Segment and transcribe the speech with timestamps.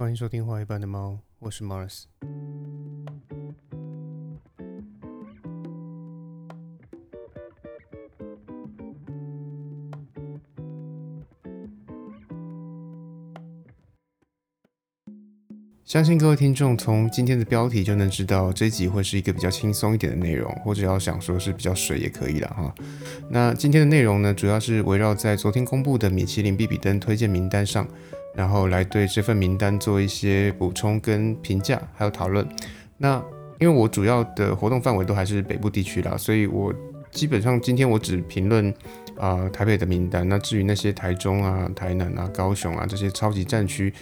[0.00, 2.04] 欢迎收听画一般的猫，我是 Mars。
[15.90, 22.72] 相信各位听众从今天的标题就能知道，这集会是一个比较轻松一点的内容，或者要想说是比较水也可以了哈。
[23.28, 27.84] 那今天的内容呢，主要是围绕在昨天公布的米其林必比登推荐名单上，
[28.36, 32.46] 然后来对这份名单做一些补充跟评价，还有讨论。
[32.96, 33.20] 那
[33.58, 36.72] 因为我主要的活动范围都还是北部地区啦，所以我
[37.10, 38.72] 基本上今天我只评论
[39.16, 40.28] 啊台北的名单。
[40.28, 43.92] 那至于那些台中啊、台南啊、高雄啊这些超级战区，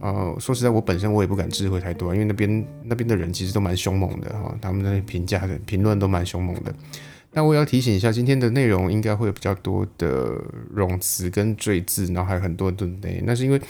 [0.00, 6.74] 呃，说实在，我本身我也不敢智慧太多，因为那边那边的人其实都蛮凶猛的哈，他们那些评价的评论都蛮凶猛的。
[7.38, 10.42] 那我要提醒一下，今天的内容应该会有比较多的
[10.74, 13.22] 冗词跟赘字，然后还有很多的内。
[13.24, 13.60] 那是因为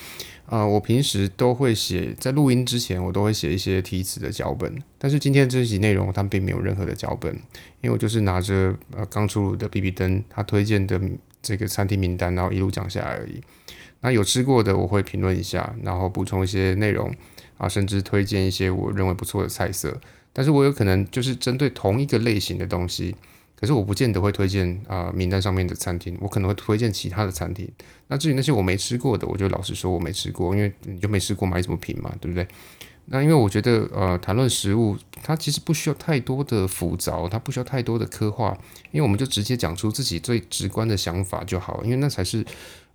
[0.47, 7.31] 啊、我平时都会写，在录音之前我都会写一些题词的脚本，但是今天这集内容它并没有任何的脚本，
[7.83, 10.99] 因为我就是拿着呃刚出炉的 B B 灯他推荐的
[11.43, 13.43] 这个餐厅名单，然后一路讲下来而已。
[14.01, 17.15] 那有吃过的我会评论一下，然后补充一些内容
[17.59, 20.01] 啊，甚至推荐一些我认为不错的菜色。
[20.33, 23.15] 但是我有可能就是针对同一个类型的东西，
[23.59, 27.69] 可是我不见得会推荐啊、名单上面的餐厅，我可能会推荐其他的餐厅。
[28.07, 32.47] 那至于那些我没吃过的，我就老实说我没吃过，因为你就没吃过买什么评嘛，对不对？
[33.07, 38.53] 那因为我觉得呃，谈论食物它其实不需要太多的复杂，它不需要太多的刻画，
[38.93, 42.45] 因为我们就直接讲出自己最直观的想法就好，因为那才是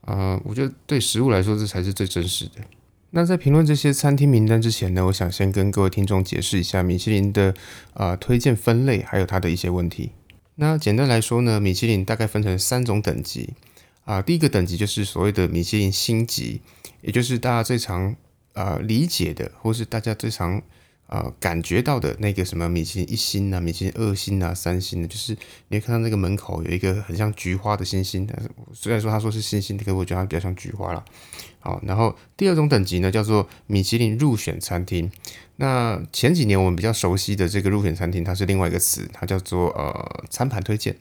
[0.02, 2.61] 呃，我觉得对食物来说这才是最真实的。
[3.09, 7.53] 那在评论这些餐厅名单之前呢，我想先跟各位听众解释一下米其林的
[7.95, 10.11] 呃推荐分类，还有它的一些问题。
[10.56, 13.54] 那简单来说呢，米其林大概分成三种等级
[14.06, 16.59] 啊、第一个等级就是所谓的米其林星级，
[17.02, 18.14] 也就是大家最常
[18.52, 20.62] 呃理解的，或是大家最常
[21.08, 25.34] 呃感觉到的那个什么米其林一星啊、米其林二星啊、三星的，就是
[25.69, 31.06] 你会看到那个门口有一个很像菊花的星星，但是虽然说他说是星星，可是我觉得它比较像菊花啦。
[31.62, 35.09] 好，然后第二种等级呢叫做米其林入选餐厅。
[35.63, 40.94] 那前几年我们比较熟悉的这个入选餐厅，它是另外一个词，它叫做呃餐盘推荐。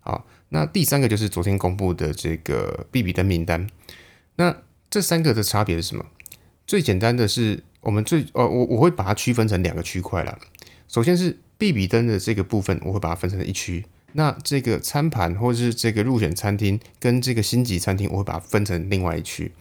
[0.00, 3.66] 好，那第三个就是昨天公布的这个必比登名单。
[4.36, 4.54] 那
[4.90, 6.04] 这三个的差别是什么？
[6.66, 10.38] 最简单的是，我们最呃，我我会把它区分成两个区块啦。
[10.88, 13.86] 首先是必比登的这个部分，我会把它分成一区。
[14.12, 19.52] 那这个餐盘或者是这个入选餐厅跟这个星级餐厅，我会把它分成另外一区。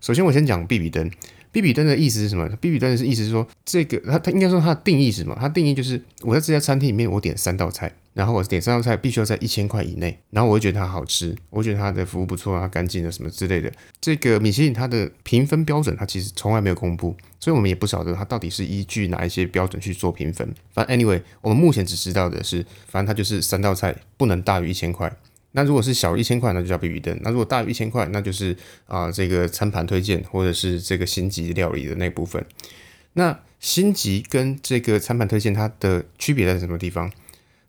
[0.00, 1.10] 首先我先讲必比登。
[1.50, 2.48] 比比登的意思是什么？
[2.60, 5.36] 比比登的意思是说，这个它它应该说它的定义是什么？
[5.40, 13.72] 它定义就是我在这家餐厅里面，我点三道菜，然后我点三道菜必须要在一千块以内，然后我会觉得它好吃，我觉得它的服务不错啊，干净的什么之类的。
[14.00, 20.54] 这个米其林它的评分标准，它其实从来没有公布，所以我们也不晓得它到底是依据哪一些标准去做评分。
[20.72, 25.10] 反正 anyway，我们目前只知道的是，反正它就是三道菜不能大于一千块。
[25.52, 32.44] 那如果是小于一千块，那就叫必比登；那如果大于一千块，那就是啊、这个餐盘推荐或者是这个星级料理的那部分。
[33.14, 37.10] 那星级跟这个餐盘推荐它的区别在什么地方？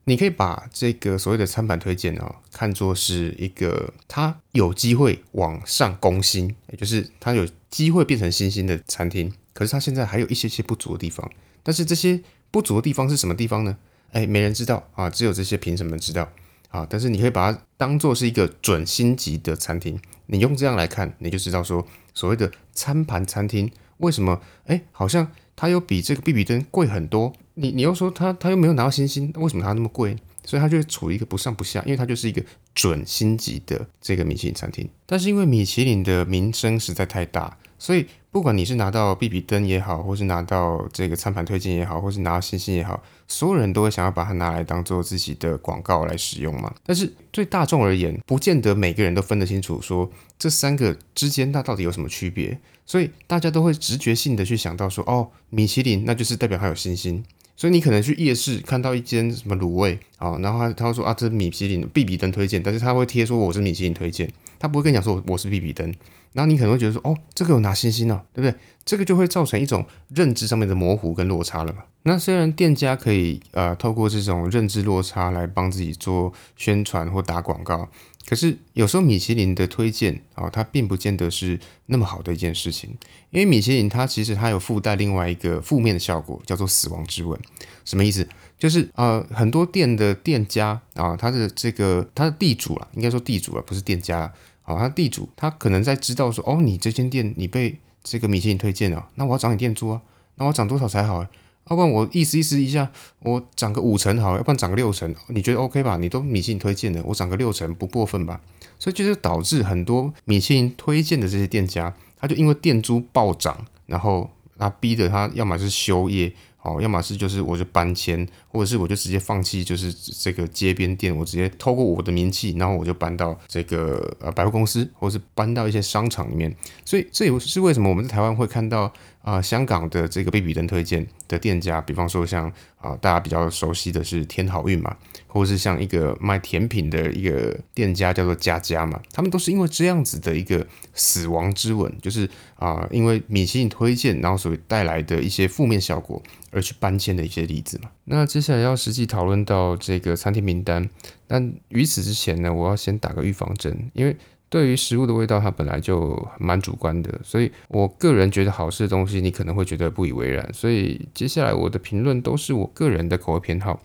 [0.03, 11.29] 你可以把这个所谓的餐盘推荐啊、看作是一个它有机会往上攻星，也就是它有机会变成新兴的餐厅，可是它现在还有一些些不足的地方。
[11.61, 12.19] 但是这些
[12.49, 13.77] 不足的地方是什么地方呢？
[14.11, 16.27] 哎，没人知道啊，只有这些评审们知道。
[16.69, 27.33] 啊，但是你可以把它当做是一个准星级的餐厅，你用这样来看，你就知道说所谓的餐盘餐厅为什么哎，好像它又比这个比比登贵很多。
[27.55, 30.15] 你你又说它它又没有拿到星星，为什么它那么贵？
[30.45, 32.41] 所以它就处于一个不上不下，因为它就是一个
[32.73, 34.87] 准星级的这个米其林餐厅。
[35.05, 46.73] 但是因为米其林的名声实在太大，所以不管你是拿到比比登也好，或是拿到这个餐盘推荐也好，或是拿到星星也好，所有人都会想要把它拿来当做自己的广告来使用嘛。
[46.85, 57.23] 但是对大众而言，不见得每个人都分得清楚说这三个之间它到底有什么区别，所以大家都会直觉性的去想到说，哦，米其林那就是代表它有信心。
[57.55, 65.87] 所以你可能去夜市看到一间什么卤味啊，然后他他会说啊，这是米其林必比登推荐，但是他会贴说我是米其林推荐，他不会跟你讲说我是必比登，
[66.33, 68.59] 然后你可能会觉得说哦，这个有拿星星哦，对不对？
[68.85, 71.83] 这个就会造成一种认知上面的模糊跟落差了嘛。
[72.03, 77.87] 那虽然店家可以呃透过这种认知落差来帮自己做宣传或打广告，
[78.25, 82.89] 可是有时候米其林的推荐啊、它并不见得是那么好的一件事情，
[83.29, 87.39] 因为米其林它其实它有附带另外一个负面的效果，叫做死亡之吻。
[87.85, 88.27] 什么意思？
[88.57, 94.31] 就是呃，很多店的店家啊，他的这个他的地主啊，应该说地主啊，不是店家
[94.75, 100.01] 啊，他地主他可能在知道说，哦，你这间店你被这个米其林推荐了，那我要涨你店租啊，
[100.35, 101.25] 那我涨多少才好？
[101.69, 102.89] 要不然我意思意思一下，
[103.19, 105.97] 我涨个五成好，要不然涨个六成，你觉得 OK 吧？
[105.97, 108.41] 你都米其林推荐的，我涨个六成不过分吧？
[108.79, 116.33] 所以就是导致很多米其林推荐的这些店家，他就因为店租暴涨，然后他逼着他要么是休业。
[116.61, 126.53] 哦，要么是就是我就搬迁，或者是我就直接放弃，就是这个街边店，我直接透过我的名气，然后我就搬到这个呃百货公司，或者是搬到一些商场里面。
[126.83, 128.91] 所以这也是为什么我们在台湾会看到
[129.21, 134.95] 啊香港的这个贝比登推荐的店家，比方说像啊大家比较熟悉的是天好运嘛，
[135.29, 146.21] 或是像一个卖甜品的一个店家叫做佳佳嘛，他们都是因为这样子的一个死亡之吻，就是啊因为米其林推荐，然后所带来的一些负面效果。
[146.51, 147.91] 而去搬迁的一些例子嘛。
[148.05, 150.89] 那接下来要实际讨论到这个餐厅名单，
[151.27, 154.17] 但于此之前呢，我要先打个预防针，因为
[154.49, 160.51] 对于食物的味道，它本来就蛮主观的，所以我个人觉得好吃的东西，你可能会觉得不以为然。
[160.51, 163.79] 所以接下来我的评论都是我个人的口味偏好，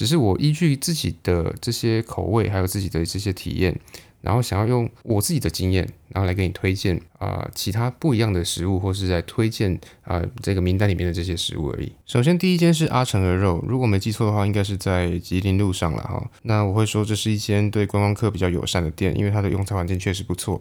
[0.00, 3.78] 只是我依据自己的这些口味，还有自己的这些体验。
[4.22, 11.92] 然后想要用我自己的经验，然后来给你推荐啊其他不一样的食物，或是在推荐啊这个名单里面的这些食物而已。
[12.06, 16.30] 首先第一间是阿成鹅肉，如果没记错的话，应该是在吉林路上了哈。
[16.42, 20.60] 那我会说这是一间对观光客比较友善的店，因为它的用餐环境确实不错。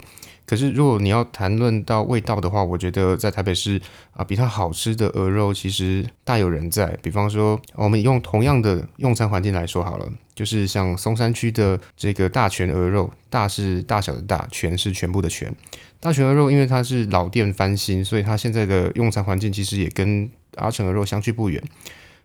[0.49, 3.79] 可是如果你要谈论到味道的话，我觉得在台北市
[4.13, 6.87] 啊比它好吃的鹅肉其实大有人在。
[7.03, 10.11] 比方说，我们用同样的用餐环境来说好了。
[10.33, 15.53] 就是像松山区的这个大全鹅肉，大是大小的大，全是全部的全。
[15.99, 21.61] 大全鹅肉，因为它是老店翻新，所以它现在的用餐环境其实也跟阿成鹅肉相去不远。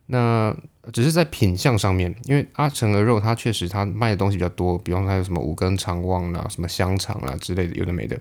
[0.06, 0.56] 那
[0.92, 8.18] 只是在品相上面，因为阿成鹅肉它确实它卖的东西比较多，比方说它有什么五根肠旺啦、什么香肠啦之类的，有的没的。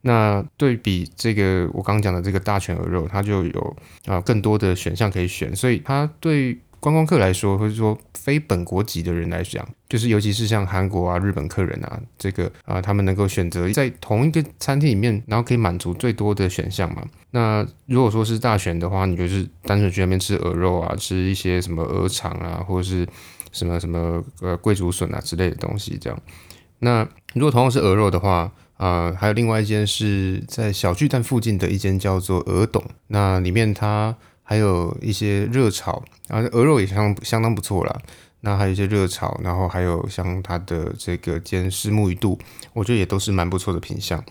[0.00, 3.76] 那对比这个我刚讲的这个大全鹅肉，它就有
[4.06, 6.58] 啊更多的选项可以选，所以它对。
[6.82, 17.04] 观光客来说，或者说非本国籍的人来讲，就是尤其是像韩国啊、日本客人啊，这个啊，他们能够选择在同一个餐厅里面，然后可以满足最多的选项嘛。
[17.30, 23.06] 那如果说是大选的话，你就是单纯去那边吃鹅肉啊，吃一些什么鹅肠啊，或者是
[23.52, 26.18] 什么什么呃贵族笋啊之类的东西这样。
[26.80, 34.16] 那如果同样是鹅肉的话，啊，还有另外一间是在小巨蛋附近的一间叫做鹅董，那里面它。
[34.52, 37.98] 还有一些热炒，然后鹅肉也相相当不错啦。
[38.40, 42.38] 那还有一些热炒，然后还有像它的这个煎丝木鱼肚，
[42.74, 44.22] 我觉得也都是蛮不错的品相。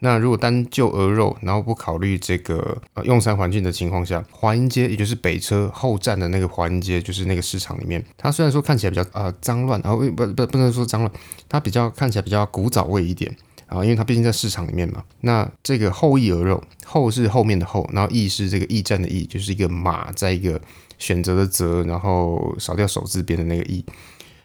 [0.00, 11.12] 那如果单就鹅肉，然后不考虑这个呃用餐环境的情况下，华阴街也就是北车后站的那个华阴街，就是那个市场里面，它虽然说看起来比较呃脏乱，然后不不不能说脏乱，
[11.48, 13.32] 它比较看起来比较古早味一点。
[13.68, 15.04] 啊，因为它毕竟在市场里面嘛。
[15.20, 20.60] 那这个后羿鹅肉，后是后面的后，然后翼是这个驿站的驿，就是一个马在一个
[20.98, 23.84] 选择的择，然后少掉手字边的那个翼。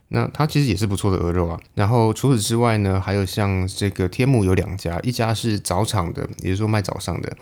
[0.10, 1.60] 那它其实也是不错的鹅肉啊。
[1.74, 7.36] 然后除此之外呢，还有像这个天幕有两家，一家是早场的，也就是说卖早上的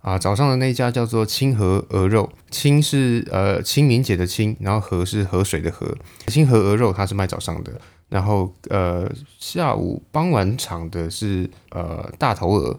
[0.00, 0.16] 啊。
[0.16, 5.94] 早上的那一家叫做清河鹅肉，清是呃清明节的清，然后河是河水的河。
[6.28, 7.80] 清河鹅肉它是卖早上的。
[8.08, 12.76] 然后呃，下午傍晚场的是呃大头鹅，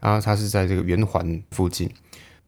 [0.00, 1.90] 然后它是在这个圆环附近，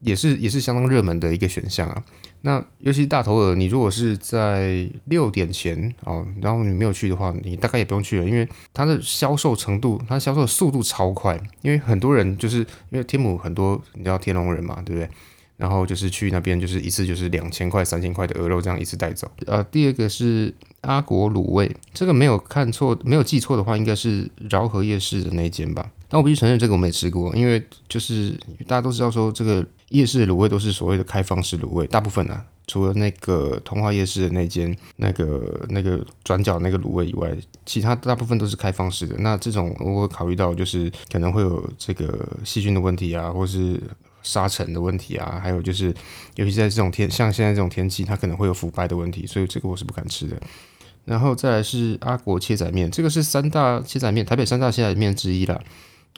[0.01, 2.03] 也是也是相当热门的一个选项啊。
[2.43, 15.11] 那尤其大头鹅，你如果是在六点前哦，然后你没有去的话，你大概也不用去了，因为它的销售程度，它销售的速度超快，因为很多人就是因为天母很多你知道天龙人嘛，对不对？
[15.61, 19.31] 然后就是去那边，就是一次就是两千块、三千块的鹅肉这样一次带走。
[19.47, 25.87] 呃，第二个是阿国卤味，这个没有看错、没有记错的话，应该是饶河夜市的那间吧。
[26.09, 28.31] 但我必须承认，这个我没吃过，因为就是
[28.67, 37.37] 大家都知道说，这个夜市的卤味都是所谓的开放式卤味，大部分啊，除了那个通化夜市的那间那个那个转角那个卤味以外，
[37.67, 39.15] 其他大部分都是开放式的。
[39.19, 43.79] 那这种我考虑到就是可能会有这个细菌的问题啊，或是。
[44.23, 45.95] 沙尘的问题啊，还有就是，
[46.37, 50.37] 尤其在这种天，像现在这种天气，它可能会有腐败的问题，所以这个我是不敢吃的。
[51.05, 55.61] 然后再来是阿国切仔面，这个是三大切仔面，台北三大切仔面之一啦。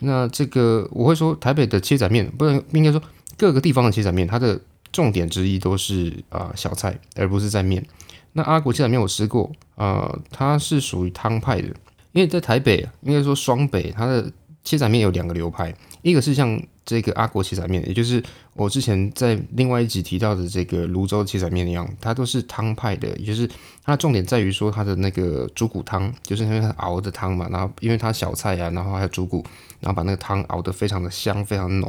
[0.00, 3.00] 那这个我会说，台北的切仔面，不能应该说
[3.36, 7.86] 各个地方的切仔面，它的重点之一都是啊小菜，而不是在面。
[8.32, 11.68] 那阿国切仔面我吃过，啊，它是属于汤派的，
[12.12, 14.30] 因为在台北，应该说双北，它的
[14.64, 16.62] 切仔面有两个流派，一个是像。
[16.84, 18.20] 这个阿国切仔面，也就是
[18.54, 23.48] 我之前在另外一集提到的这个泸州切仔面一样，它都是汤派的，也就是
[23.84, 29.44] 它的重点在于说它的那个猪骨汤，就是因为它熬的汤嘛，然后因为它小菜呀，然后还有猪骨，
[29.78, 31.88] 然后把那个汤熬得非常的香，非常浓。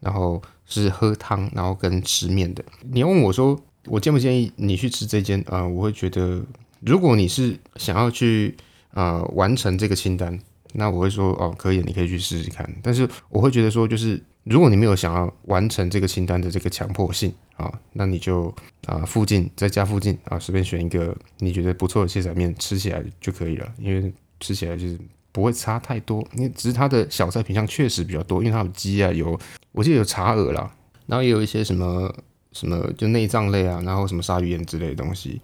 [0.00, 2.62] 然后是喝汤，然后跟吃面的。
[2.92, 5.42] 你问我说，我建不建议你去吃这间？
[5.48, 6.44] 啊，我会觉得，
[6.80, 8.54] 如果你是想要去
[8.92, 10.38] 呃完成这个清单，
[10.72, 12.68] 那我会说哦，可以，你可以去试试看。
[12.82, 18.54] 但是我会觉得说，就是如果你没有想要完成这个清单的这个强迫性啊，那你就
[18.86, 24.98] 啊附近在家附近啊随便选一个你觉得不错的蟹仔面吃起来就可以了，因为吃起来就是。
[25.30, 29.38] 不会差太多，因为只是它的小菜品相确实比较多，因为它有鸡啊，有
[29.70, 30.74] 我记得有茶鹅啦，
[31.06, 32.12] 然后也有一些什么
[32.50, 35.40] 什么就内脏类啊，然后什么鲨鱼眼之类的东西。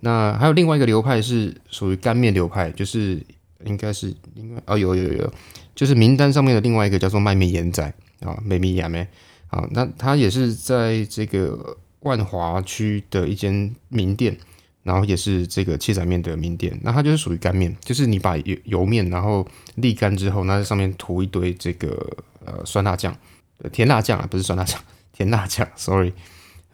[0.00, 3.20] 那还有另外一个流派是属于干面流派，就是
[3.64, 5.32] 应该是应该哦有有有，
[5.74, 7.82] 就是名单上面的另外一个叫做麦面盐仔
[8.20, 9.06] 啊，美米亚梅
[9.48, 14.36] 啊，那它也是在这个万华区的一间名店。
[14.84, 19.42] 然后也是这个切仔面的名店，那它就是属于干面，就是你把油油面然后
[19.78, 22.06] 沥干之后，那在上面涂一堆这个
[22.44, 23.16] 呃酸辣酱，
[23.72, 24.78] 甜辣酱啊，不是酸辣酱，
[25.10, 26.12] 甜辣酱，sorry，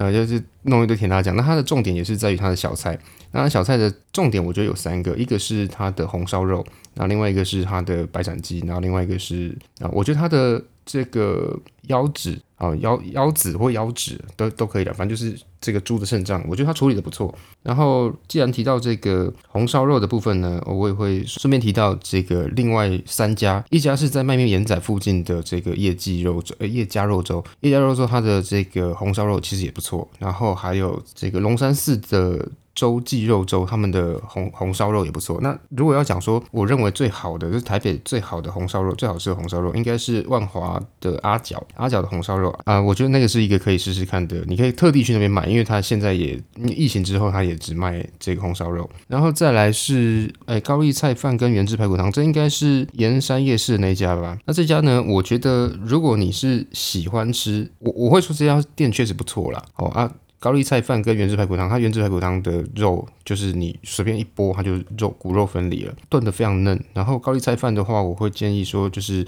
[0.01, 1.37] 呃就是弄一堆甜辣酱。
[1.37, 2.99] 那它的重点也是在于它的小菜，
[3.33, 6.65] 那小菜的重点我觉得有三个，一个是它的红烧肉，
[6.95, 15.37] 然后另外一个是它的白斩鸡，然后另外一个是啊，我觉得它的这个腰子啊腰腰子或腰子都都可以的，反正就是。
[15.63, 17.35] 这个猪的肾脏，我觉得他处理的不错。
[17.63, 30.09] 然后，既然提到这个红烧肉的部分呢，我也会顺便提到这个另外三家，一家是在麦面盐仔附近的这个叶记肉粥，呃，叶家肉粥，叶家肉粥它的这个红烧肉其实也不错。
[30.19, 32.49] 然后还有这个龙山寺的。
[32.81, 35.39] 粥记肉粥，他们的红红烧肉也不错。
[35.43, 42.81] 那如果要讲说，我认为最好的就是台北最好的红烧肉，最好吃的红烧肉应该是万华的阿角阿角的红烧肉啊。
[42.81, 48.89] 我觉得那个是一个可以试试看的，你可以特地去那边买，因为他现在也疫情之后他也只卖这个红烧肉。
[49.09, 54.39] 然后再来是哎高丽菜饭跟原汁排骨汤，这应该是盐山夜市的那家吧？
[54.47, 59.63] 那这家呢，我觉得如果你是喜欢吃，我我会说这家店确实不错啦。
[59.77, 60.11] 哦啊。
[60.41, 66.83] 高丽菜饭跟原汁排骨汤，它原汁排骨汤的肉就是你随便一剥，它就肉骨肉分离了，炖的非常嫩。
[66.95, 69.25] 然后高丽菜饭的话，我会建议说，就是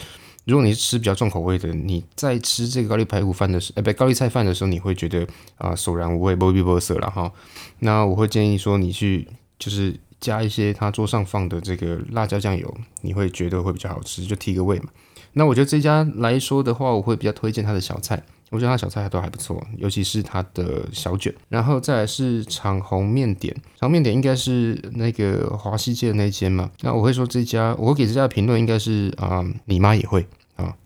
[0.47, 5.26] 如果你是吃比较重口味的，你在吃这个高丽排骨饭的时，呃，不，高丽菜饭的时候，你会觉得
[5.59, 7.31] 啊，索然无味，不必不色了哈。
[7.81, 9.28] 那我会建议说，你去
[9.59, 14.87] 就是加一些他桌上放的这个辣椒酱油，你会觉得会比较好吃，就提个味嘛。
[15.35, 18.23] 那我觉得这家来说的话，我会比较推荐它的小菜。
[18.50, 26.71] 我觉得它小菜都还不错，尤其是它的小卷，然后再来是长虹面点，长面点应该是那个华西街的那间嘛。
[26.83, 30.26] 那我会说这家，我给这家的评论应该是啊，你妈也会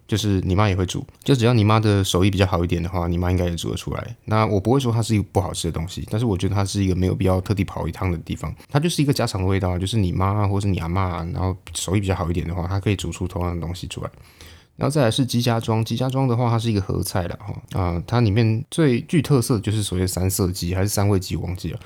[0.06, 4.16] 就是你妈也会煮，就只要你妈的手艺比较好一点的话，你妈应该也煮得出来。
[4.24, 14.10] 那我不会说它是一个不好吃的东西，但是我觉得它是一个没有必要特地跑一趟的地方，它就是一个家常的味道，就是你妈或是你阿妈，然后手艺比较好一点的话，它可以煮出同样的东西出来。
[14.76, 21.80] 然后再来是鸡家庄，鸡家庄的话，它是一个合菜的哈啊，它里面最具特色就是所谓三色鸡还是三味鸡，忘记了。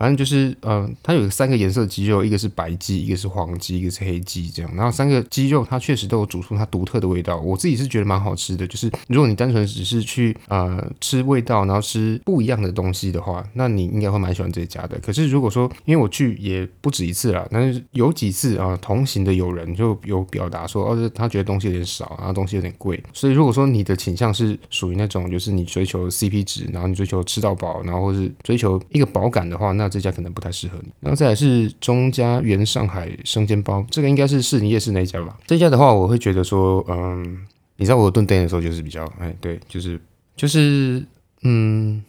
[0.00, 4.74] 反正就是，呃，它有三个颜色的鸡肉，一个是白鸡，一个是黄鸡，一个是黑鸡，这样。
[4.74, 8.66] 然后三个鸡肉它确实都有煮出它独特的味道，我自己是觉得蛮好吃的。
[8.66, 14.98] 就是如果你单纯只是去呃吃味道，然后吃不一样的东西的话，那你应该会蛮喜欢这家的。
[15.00, 22.98] 可是如果说，因为我去也不止一次了，但是有几次啊，同行的友人就有表达说，哦，他觉得东西有点少，然后东西有点贵。
[23.12, 35.36] 所以如果说你的倾向是属于那种，就是你追求 CP 值，然后你追求吃到饱，然后或是追求一个饱感的话，那这家可能不太适合你，然后再来是中家原上海生煎包，这个应该是市林夜市那一家吧？
[35.46, 40.00] 这家的话，我会觉得说，嗯，你知道我炖蛋的时候就是比较，哎，对，就是
[40.36, 41.04] 就是，
[41.42, 42.02] 嗯，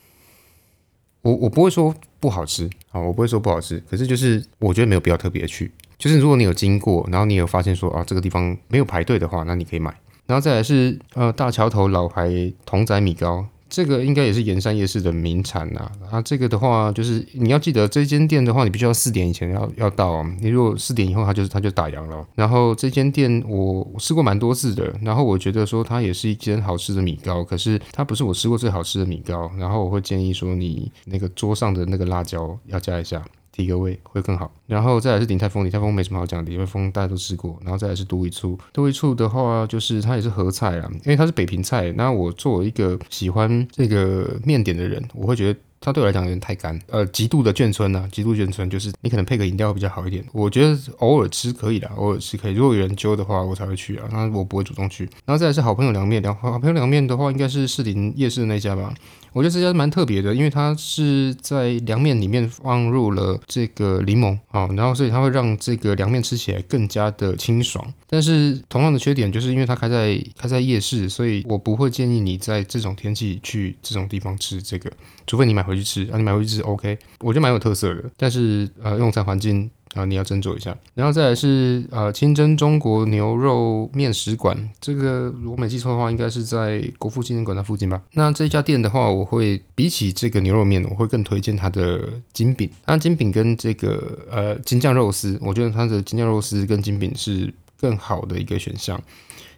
[1.23, 9.93] 我我不会说不好吃啊，我不会说不好吃，可是就是我觉得没有必要特别去，就是如果你有经过，然后你有发现说啊这个地方没有排队的话，那你可以买，
[10.27, 13.45] 然后再来是呃大桥头老牌童仔米糕。
[13.71, 15.89] 这个应该也是盐山夜市的名产呐。
[16.11, 20.35] 啊，这个的话就是你要记得，这间店的话，你必须要四点以前要要到啊。
[20.41, 22.27] 你如果四点以后，它就是它就打烊了。
[22.35, 29.49] 然后这间店我吃过蛮多次的，然后我觉得说它也是一间好吃的米糕，可是它不是我吃过最好吃的米糕。
[29.57, 33.23] 然后我会建议说，你那个桌上的那个辣椒要加一下。
[33.51, 50.23] 提个味会更好，然后再来是鼎泰丰，鼎泰丰没什么好讲，鼎泰丰大家都吃过，然后再来是都一醋，都一醋的话就是它也是合菜啦，因为它是北平菜，那我作为一个喜欢这个面点的人，我会觉得它对我来讲有点太干，呃，极度的眷村呢，极度眷村就是你可能配个饮料比较好一点。
[50.31, 52.53] 我觉得偶尔吃可以的，偶尔吃可以。
[52.53, 55.05] 如果有人揪的话，我才会去啊，那我不会主动去。
[55.25, 58.93] 然后再来是好朋友凉面，凉好朋友凉面的话，应该是士林夜市的那家吧。
[59.33, 67.93] 我觉得这家蛮特别的，因为它是在凉面里面放入了这个柠檬啊，然后所以它会让这个凉面吃起来更加的清爽。
[68.07, 74.91] 但是同样的缺点就是因为它开在开在夜市，所以我不会建议你在这种天气去这种地方吃这个，
[75.25, 78.03] 除非你买回去吃啊，你买回去吃 OK，我觉得蛮有特色的。
[78.17, 79.69] 但是呃，用餐环境。
[79.93, 88.01] 啊，你要斟酌一下，然后再来是呃清真中国牛肉面食馆，这个如果没记错的话，应该是在国父纪念馆那附近吧。
[88.13, 92.69] 那这家店的话，我会比起这个牛肉面，我会更推荐它的金饼。
[92.85, 98.97] 那金饼跟这个呃金酱肉丝，我觉得它的金酱肉丝跟金饼是更好的一个选项，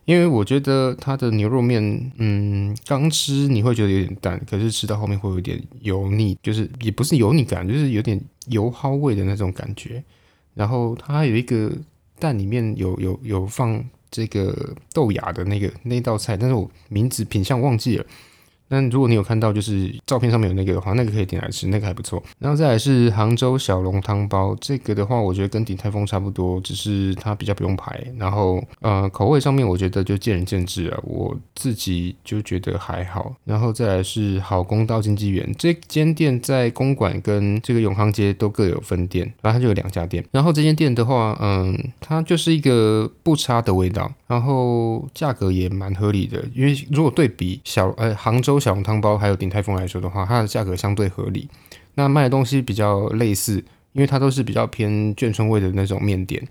[0.06, 10.04] 因为我觉得它的牛肉面，嗯，刚吃你会觉得有点淡，可是吃到后面会有点油腻，就是也不是油腻感，就是有点油蒿味的那种感觉。
[10.54, 11.72] 然后它还有一个
[12.20, 18.06] 蛋里面有有有放这个豆芽的那个那道菜，但是我名字品相忘记了。
[18.74, 22.24] 但如果你有看到，就是照片上面有那个的话，那个可以点来吃，那个还不错。
[22.40, 28.04] 然后再来是杭州小笼汤包，这个的话，我觉得跟鼎泰丰差不多，只是它比较不用排。
[28.18, 33.36] 然后呃，口味上面我觉得就见仁见智啊，我自己就觉得还好。
[33.46, 40.26] 然后再来是好公道经济园，这间店在公馆跟这个永康街都各有分店，然后它就有两家店。
[40.32, 48.60] 然后这间店的话，嗯，它就是一个不差的味道，然后价格也蛮合理的，因为如果对比小呃杭州。
[48.64, 51.50] 小笼汤包还有鼎泰丰来说的话，它的价格相对合理。
[51.96, 53.58] 那卖的东西比较类似，
[53.92, 56.42] 因为它都是比较偏眷村味的那种面点。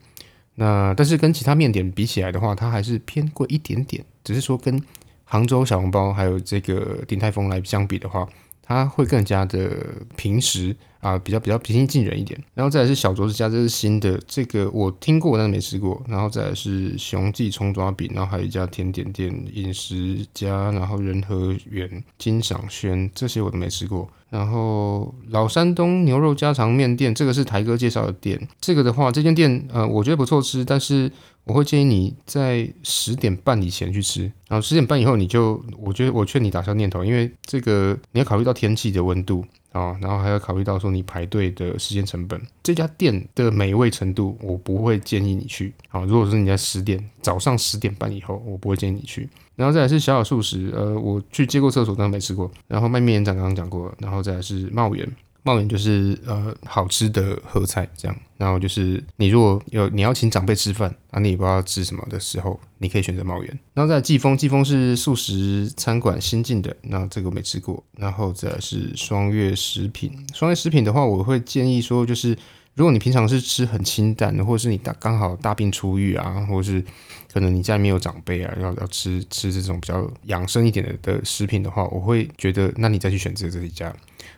[0.57, 4.05] 那但是跟其他面点比起来的话，它还是偏贵一点点。
[4.23, 4.81] 只是说跟
[5.25, 8.29] 杭州小笼包还有这个鼎泰丰来相比的话，
[8.73, 9.71] 它会更加的
[10.17, 10.75] 平实。
[11.03, 16.01] 啊，比较比较平易近人一点，然后再来是小桌子家，这是新的，这个我听过，但是没吃过。
[16.07, 24.09] 然后再来是雄记葱抓饼，然后还有一家甜点店饮食家，然后仁和园、金赏轩，这些我都没吃过。
[24.31, 31.11] 然后老山东牛肉家常面店，这个是台哥介绍的店，这个的话，这间店呃，我觉得不错吃，但是
[31.45, 39.45] 我会建议你在十点半以前去吃，然后十点半以后你就，我觉得我劝你打消念头，因为这个你要考虑到天气的温度。
[39.73, 45.73] 啊，然后还要考虑到说你排队的时间成本，这家店的美味程度，我不会建议你去。
[45.89, 49.27] 好，如果说你在十点早上十点半以后，我不会建议你去。
[49.57, 52.51] 然后再来是小小素食，呃，我去接过厕所，但没吃过。
[52.69, 55.11] 然后卖面园长刚刚讲过，然后再来是茂源。
[55.45, 63.59] 茂园就是呃好吃的合菜这样，然后就是你如果有你要请长辈吃饭啊，你也不知道吃什么的时候，你可以选择茂园。
[63.75, 67.83] 然后在季风，季风是素食餐馆新进的，那这个我没吃过。
[67.97, 72.37] 然后再是双月食品，双月食品的话，我会建议说，就是
[72.75, 76.85] 如果你平常是吃很清淡的，或者是你大刚好大病初愈啊，或者是
[77.33, 83.93] 可能你家里面有长辈啊，要要吃吃这种比较养生一点的的食品的话，我会觉得那你再去选择这一家。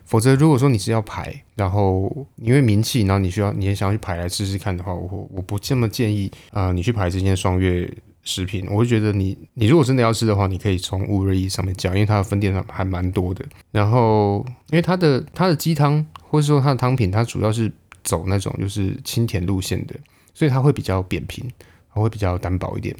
[0.05, 7.91] 否则，如果说你是要排，然后因为名气，然后你需要你也想要去排来试试看的话，我我不这么建议啊，你去排这间双月
[8.23, 8.67] 食品。
[8.69, 13.43] 我会觉得你你如果真的要吃的话，你可以从五日一上面叫，因为它的分店还蛮多的。
[13.71, 17.71] 然后，因为它的它的鸡汤或者说它的汤品，它主要是
[18.03, 19.95] 走那种就是清甜路线的，
[20.35, 21.43] 所以它会比较扁平，
[21.93, 22.95] 它会比较单薄一点。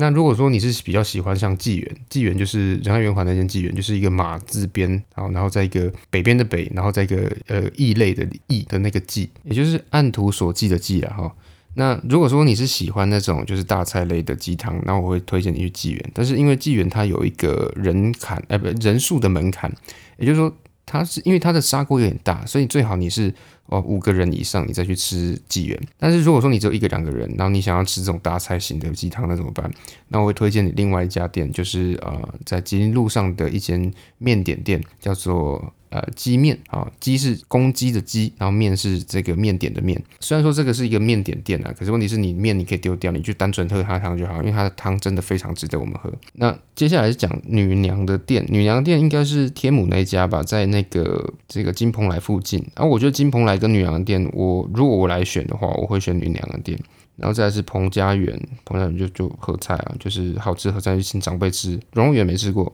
[0.00, 11.34] 那如果说你是比较喜欢像纪元，纪元就是仁爱圆环那间纪元，就是一个马字边，然后然后在一个北边的北，然后在一个呃异类的异的那个纪，也就是按图所记的记啊哈。
[11.74, 16.10] 那如果说你是喜欢那种就是大菜类的鸡汤，那我会推荐你去纪元。
[16.14, 19.72] 但是因为纪元它有一个人坎，哎不人数的门槛，
[20.16, 20.52] 也就是说
[20.88, 23.32] 它是因为它的砂锅有点大，所以最好你是。
[23.70, 25.78] 哦，五个人以上你再去吃纪元。
[25.98, 29.70] 但是如果说你只有一个两个人，然后你想要吃这种大菜型的鸡汤，那怎么办？
[30.08, 35.74] 那我会推荐你另外一家店，就是呃，在吉林路上的一间面点店，叫做。
[35.90, 39.98] 呃，鸡面啊，鸡是公鸡的鸡，然后面是这个面点的面。
[40.20, 46.12] 虽然说这个是一个面点店啊，可是问题是你面你可以丢掉，你就单纯喝它的汤就好，因为它的汤真的非常值得我们喝。
[46.34, 52.60] 那接下来是讲女娘的店，女娘店应该是天母那一家吧，在那个这个金蓬莱附近。
[52.76, 56.78] 然后我觉得金蓬莱跟女娘的店，我如果我来选的话，我会选女娘的店。
[57.16, 61.80] 然后再是彭家园，彭家园就就合菜啊，就是好吃合菜，就请长辈吃。
[61.94, 62.70] 荣远没吃过，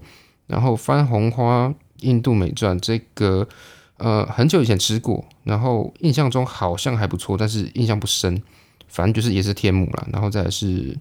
[0.48, 1.72] 然后番红花。
[2.05, 3.49] 印度美传这个，
[3.97, 8.43] 呃，很久以前吃过，然后印象中好像还不错，但是印象不深。
[8.87, 10.97] 反正就是也是天母啦，然后再是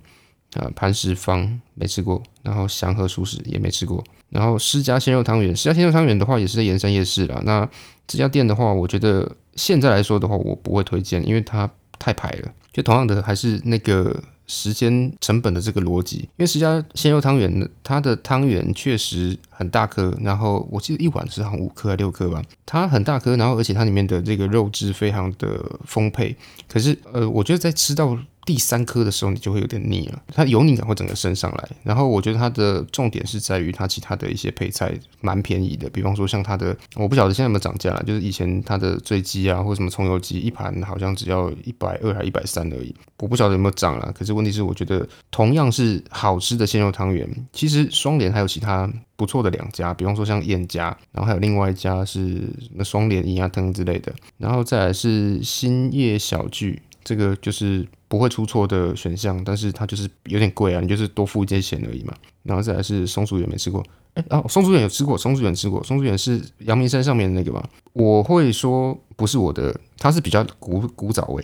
[0.56, 4.04] 呃磐石坊没吃过，然后祥和熟食也没吃过。
[4.30, 7.40] 然后施家鲜肉汤圆，施家鲜肉汤圆的话也是在盐山夜市啦。
[7.46, 7.70] 那
[8.08, 12.52] 这家店的话，我觉得现在来说的话，我不会推荐，因为它太排了。
[12.72, 26.36] 就同样的，还是那个时间成本的这个逻辑，因为十家鲜肉汤圆，它的汤圆确实很大颗，然后我记得一碗是好像五颗还六颗吧，它很大颗，然后而且它里面的这个肉质非常的丰沛。
[26.68, 31.70] 可是呃，我觉得在吃到第三颗的时候，你就会有点腻了，它油腻感会整个升上来。
[31.84, 44.12] 然后我觉得它的重点是在于它其他的一些配菜蛮便宜的，比方说像它的，我不晓得现在有没有涨价了，就是以前它的醉鸡啊，或什么葱油鸡，一盘好像只要一百二还一百三而已，我不晓得有没有涨了。
[44.12, 52.42] 可是问题是，我觉得同样是好吃的鲜肉汤圆，其实双联还有其他不错的两家，比方说像燕家，然后还有另外一家是
[52.74, 56.82] 那双联银牙汤之类的，然后再来是新叶小聚。
[57.06, 62.14] 这个就是不会出错的选项，但是它就是有点贵啊，你就是多付一些钱而已嘛。
[62.44, 67.68] 然后再来是松鼠园没吃过，哎，哦，松鼠园有吃过，松鼠园吃过，松鼠园是阳明山上面的那个吧？
[67.94, 71.44] 我会说不是我的，它是比较古古早味，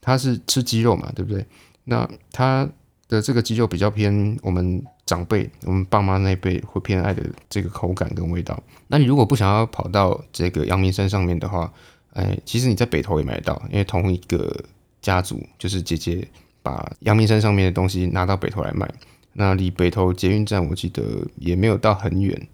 [0.00, 1.44] 它是吃鸡肉嘛，对不对？
[1.84, 2.66] 那它
[3.08, 8.58] 的这个鸡肉比较偏我们长辈、我们爸妈那辈会偏爱的这个口感跟味道。
[8.86, 11.70] 那你如果不想要跑到这个阳明山上面的话，
[12.14, 14.64] 哎，其实你在北投也买得到，因为同一个。
[15.06, 16.26] 家族就是姐姐
[16.64, 18.92] 把阳明山上面的东西拿到北头来卖，
[19.34, 22.48] 那离北头捷运站我记得也没有到很远，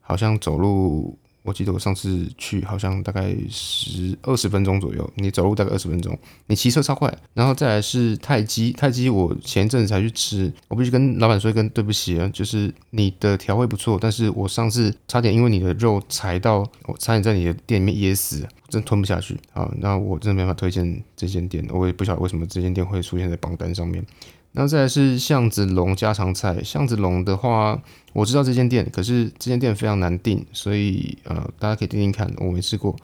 [0.00, 1.18] 好像走路。
[1.48, 7.12] 我记得我上次去好像大概十二十分钟左右，你走路大概二十分钟，你骑车超快。
[7.32, 19.72] 然后再来是泰鸡，泰鸡我前一阵子才去吃，我必须跟老板说一声对不起啊，就是你的调味不错，但是我上次差点因为你的肉踩到，我差点在你的店里面噎死，真吞不下去啊。
[19.78, 24.04] 那我真的没法推荐这间店，我也不晓得为什么这间店会出现在榜单上面。
[24.52, 27.80] 然后再来是巷子龙家常菜，巷子龙的话，
[28.12, 32.96] 我知道这间店，可是这间店非常难订，所以呃，大家可以订订看，我没吃过。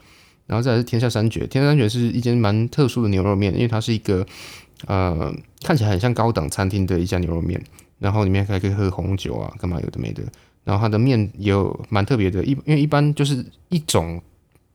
[0.47, 4.27] 然后再来是天下三绝，天下三绝是一间蛮特殊的牛肉面，因为它是一个
[4.87, 7.63] 呃看起来很像高档餐厅的一家牛肉面，
[7.99, 10.23] 然后里面还可以喝红酒啊，干嘛有的没的。
[10.65, 14.21] 然后它的面也有蛮特别的，一因为一般就是一种。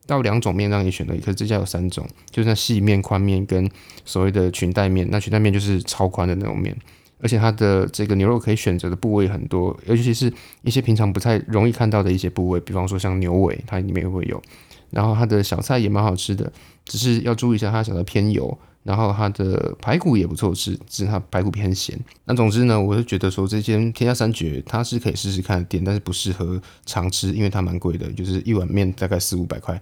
[0.10, 3.70] 到两种面让你选的，可是这家有三种，就是那细面、宽面跟
[4.04, 5.08] 所谓的裙带面。
[5.12, 6.76] 那裙带面就是超宽的那种面，
[7.20, 14.42] 而且它的这个牛肉可以选择的部位很多，尤其是一些平常不太容易看到的一些部位，比方说像牛尾，它里面会有。
[14.90, 16.52] 然后它的小菜也蛮好吃的，
[16.84, 18.58] 只是要注意一下它小的偏油。
[18.84, 22.00] 然后它的排骨也不错吃，只是它排骨偏咸。
[22.26, 29.80] 那总之呢，我是觉得说这间天下三绝它是可以试试看的店，但是不适合常吃，因为它蛮贵的，就是一碗面大概四五百块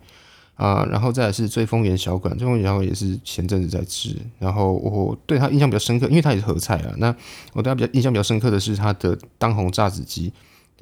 [0.55, 0.83] 啊。
[0.85, 6.93] 然后再来是醉风园小馆，醉风园小馆也是前阵子在吃，然后我对它印象比较深刻，因为它也是合菜啊。
[6.97, 7.15] 那
[7.53, 10.33] 我对它比较印象比较深刻的是它的当红炸子鸡。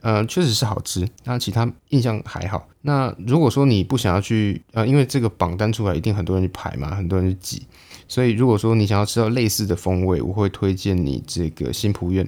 [0.01, 2.67] 呃，确实是好吃，那其他印象还好。
[2.81, 7.65] 那如果说你不想要去，呃，因为这个榜单出来，一定很多人去排嘛，很多人去挤，
[8.07, 12.27] 所以如果说你想要吃到类似的风味，我会推荐你这个新浦苑。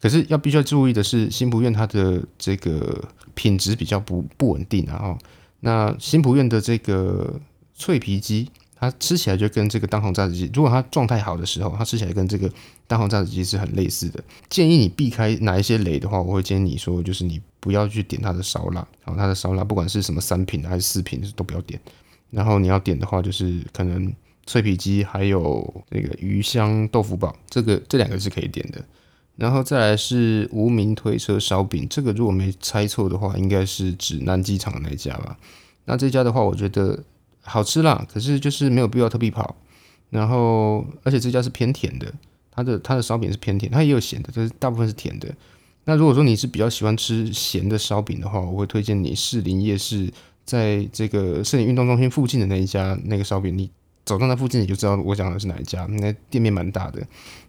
[0.00, 4.98] 可是要必须要注意的是，新浦苑它的这个品质比较不不稳定啊。
[5.00, 5.18] 哦，
[5.60, 7.40] 那新浦苑的这个
[7.74, 8.50] 脆皮鸡。
[8.82, 12.50] 它吃起来就跟这个当红炸子鸡，如果它状态好的时候，它吃起来跟这个
[12.88, 14.20] 当红炸子鸡是很类似的。
[14.50, 21.78] 建议你避开哪一些雷的话，我会建议你说，就是你不要去点它的烧腊，然后它的烧腊不管是什么三品还是四品都不要点。
[22.30, 24.12] 然后你要点的话，就是可能
[24.48, 28.84] 脆皮鸡还有那个鱼香豆腐煲，这个这两个是可以点的。
[29.36, 35.38] 然后再来是无名推车烧饼，这个如果没猜错的话，应该是指南机场的那家吧？
[35.84, 36.98] 那这家的话，我觉得。
[37.42, 39.54] 好吃啦，可是就是没有必要特地跑。
[40.10, 42.12] 然后，而且这家是偏甜的，
[42.50, 45.28] 它的它的烧饼是偏甜，它也有咸的，但是大部分是甜的。
[45.84, 50.12] 那如果说你是比较喜欢吃咸的烧饼的话，我会推荐你士林夜市，
[50.44, 53.70] 在这个士林运动中心附近的那一家那个烧饼，你
[54.04, 57.02] 走到那附近你就知道我讲的是哪一家，那店面蛮大的。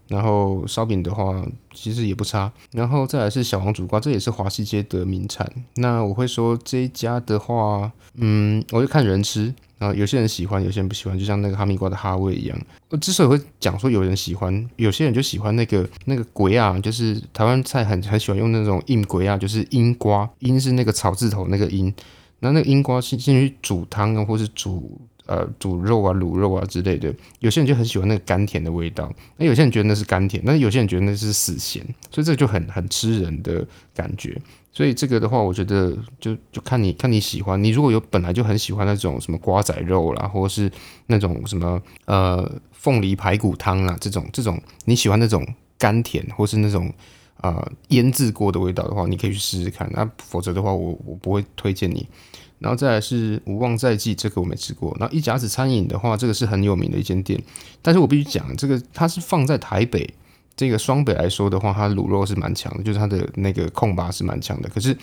[0.08, 2.52] 然后烧饼的话，其实也不差。
[2.72, 5.50] 然后再来是小王煮瓜，这也是华西街的名产。
[5.76, 9.54] 那我会说这一家的话，嗯，我就看人吃
[9.84, 12.58] 啊，有些人喜欢，有些人不喜欢，就像那个哈密瓜的哈味一样。
[12.90, 21.94] 我之所以会讲说有人喜欢，有些人就喜欢那个那个鬼啊，就是台湾菜很很喜欢用那种硬鬼啊，就是阴瓜，阴是那个草字头那个阴，
[22.40, 25.02] 那那个阴瓜进进去煮汤啊，或是煮。
[25.26, 33.66] 呃，煮肉啊、卤肉啊之类的，有些人就很喜欢那个甘甜的味道，那有些人觉得那是甘甜，那有些人觉得那是死咸，所以这就很很吃人的
[33.96, 34.38] 感觉。
[34.74, 40.72] 所以这个的话，我觉得就就看你看你喜欢，你如果有本来就很喜欢那种什么瓜仔肉啦，或者是
[41.06, 46.92] 那种什么呃凤梨排骨汤啦这种这种你喜欢那种甘甜或是那种
[47.38, 49.88] 啊腌制过的味道的话，你可以去试试看。
[49.94, 52.08] 那否则的话，我我不会推荐你。
[52.58, 54.96] 然后再来是无望在即，这个我没吃过。
[54.98, 57.38] 然后一甲子餐饮的话，这个是很有名的一间店，
[57.82, 60.10] 但是我必须讲，这个它是放在台北
[60.56, 64.70] 这个双北来说的话，它卤肉是蛮强的，就是它的那个控拔是蛮强的。
[64.70, 64.96] 可是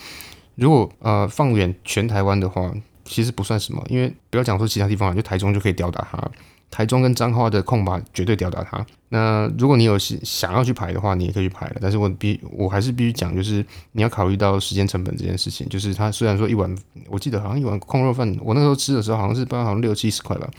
[0.55, 2.73] 如果呃放远全台湾的话，
[3.05, 6.31] 其实不算什么，因为不要讲说其他地方，就台中就可以吊打它。
[6.69, 8.85] 台中跟彰化的空吧绝对吊打它。
[9.09, 11.75] 那如果你有想要去排的话，你也可以去排了。
[11.81, 15.67] 但是我必我还是必须讲，就是你要考虑到时间成本这件事情。
[15.67, 16.73] 就是它虽然说一碗，
[17.09, 20.49] 我记得好像一碗控肉饭，我那时候吃的时候好像是不知道好像六七十块吧。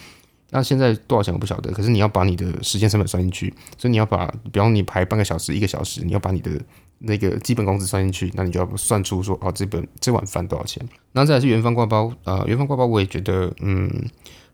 [0.52, 1.72] 那现在多少钱我不晓得。
[1.72, 6.50] 可是你要把你的时间成本算进去，所以你要把，比方你排半个小时、一个小时，你要把你的
[6.98, 10.86] 那个基本工资算进去，那你就要算出说，哦，这本这碗饭多少钱？
[11.12, 13.90] 然后再来是元芳挂包啊，元芳挂包我也觉得，嗯。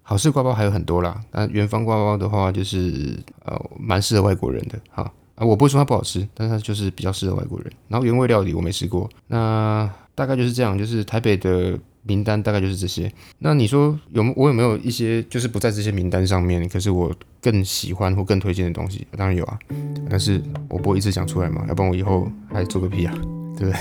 [0.00, 5.02] 好事挂包还有很多啦，那元芳挂包的话，就是呃蛮适合外国人的哈
[5.34, 7.70] 啊，我不会说它不好吃，但是它就是比较适合外国人。
[7.88, 9.87] 然后原味料理我没吃过，那
[10.18, 13.11] 大概就是这样，就是台北的名单大概就是这些。
[13.38, 19.07] 那你说有我有没有一些就是不在这些名单上面，可是我更喜欢或更推荐的东西？
[19.16, 19.57] 当然有啊，
[20.11, 23.14] 但是我不会一直讲出来嘛，要不然我以后还做个屁啊，
[23.57, 23.74] 对不对？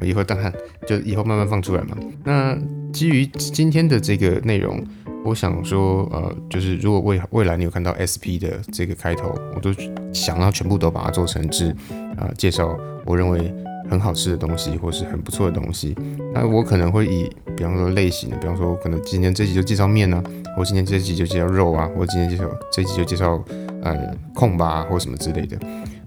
[0.00, 0.52] 我以后当然
[0.86, 1.96] 就以后慢慢放出来嘛。
[2.22, 2.56] 那
[2.92, 4.84] 基于今天的这个内容。
[5.24, 9.74] 我想说，呃，就是如果未未来你有看到 SP 的这个开头，我都
[10.14, 11.74] 想要全部都把它做成是，
[12.16, 13.52] 啊，介绍我认为
[13.88, 15.96] 很好吃的东西，或是很不错的东西。
[16.32, 20.22] 那我可能会以，比方说类型的，比方说可能今天这集就介绍面呢，
[20.56, 23.42] 或今天这集就介绍肉啊，或今天介绍这集就介绍
[23.82, 25.58] 呃控吧，或什么之类的。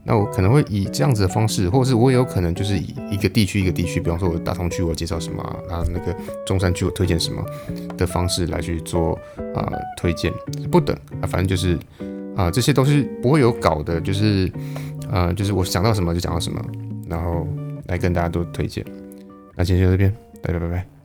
[0.04, 7.44] 那我可能会以这样子的方式，或者是我也有可能就是以一个地区一个地区，比方说我大同区我介绍什么，啊那个中山区我推荐什么
[7.98, 9.14] 的方式来去做
[9.54, 10.34] 啊推荐，
[10.72, 11.78] 不等啊，反正就是
[12.36, 14.52] 啊这些都是不会有稿的，就是
[15.12, 16.60] 啊就是我想到什么就讲到什么，
[17.08, 17.48] 然后
[17.92, 18.86] 来跟大家多推荐。
[19.54, 21.01] 那今天就这边，大家拜拜。